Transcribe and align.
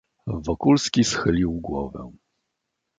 "Wokulski 0.45 1.03
schylił 1.03 1.59
głowę." 1.61 2.11